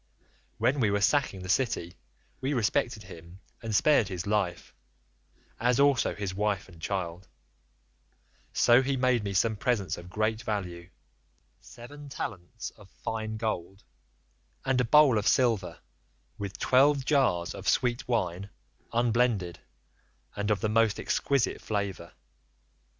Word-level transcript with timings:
When 0.57 0.79
we 0.79 0.89
were 0.89 0.99
sacking 0.99 1.43
the 1.43 1.47
city 1.47 1.93
we 2.39 2.55
respected 2.55 3.03
him, 3.03 3.39
and 3.61 3.75
spared 3.75 4.07
his 4.07 4.25
life, 4.25 4.73
as 5.59 5.79
also 5.79 6.15
his 6.15 6.33
wife 6.33 6.67
and 6.67 6.81
child; 6.81 7.27
so 8.51 8.81
he 8.81 8.97
made 8.97 9.23
me 9.23 9.33
some 9.35 9.55
presents 9.55 9.99
of 9.99 10.09
great 10.09 10.41
value—seven 10.41 12.09
talents 12.09 12.71
of 12.71 12.89
fine 12.89 13.37
gold, 13.37 13.83
and 14.65 14.81
a 14.81 14.85
bowl 14.85 15.19
of 15.19 15.27
silver, 15.27 15.77
with 16.39 16.57
twelve 16.57 17.05
jars 17.05 17.53
of 17.53 17.69
sweet 17.69 18.07
wine, 18.07 18.49
unblended, 18.91 19.59
and 20.35 20.49
of 20.49 20.61
the 20.61 20.67
most 20.69 20.99
exquisite 20.99 21.61
flavour. 21.61 22.13